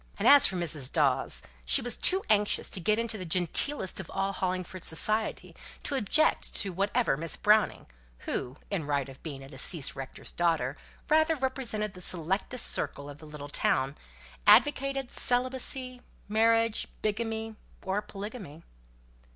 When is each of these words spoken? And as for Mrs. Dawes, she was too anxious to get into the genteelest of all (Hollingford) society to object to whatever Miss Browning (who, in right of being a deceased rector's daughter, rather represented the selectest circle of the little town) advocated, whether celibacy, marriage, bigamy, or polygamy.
And 0.17 0.27
as 0.27 0.47
for 0.47 0.55
Mrs. 0.55 0.91
Dawes, 0.91 1.43
she 1.63 1.79
was 1.79 1.95
too 1.95 2.23
anxious 2.27 2.71
to 2.71 2.79
get 2.79 2.97
into 2.97 3.19
the 3.19 3.23
genteelest 3.23 3.99
of 3.99 4.09
all 4.09 4.33
(Hollingford) 4.33 4.83
society 4.83 5.55
to 5.83 5.93
object 5.93 6.55
to 6.55 6.73
whatever 6.73 7.15
Miss 7.17 7.35
Browning 7.37 7.85
(who, 8.25 8.57
in 8.71 8.87
right 8.87 9.07
of 9.07 9.21
being 9.21 9.43
a 9.43 9.47
deceased 9.47 9.95
rector's 9.95 10.31
daughter, 10.31 10.75
rather 11.07 11.35
represented 11.35 11.93
the 11.93 12.01
selectest 12.01 12.65
circle 12.65 13.11
of 13.11 13.19
the 13.19 13.27
little 13.27 13.47
town) 13.47 13.95
advocated, 14.47 15.05
whether 15.05 15.19
celibacy, 15.19 16.01
marriage, 16.27 16.87
bigamy, 17.03 17.55
or 17.85 18.01
polygamy. 18.01 18.63